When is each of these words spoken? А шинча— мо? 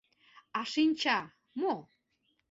А 0.59 0.61
шинча— 0.71 1.19
мо? 1.59 1.75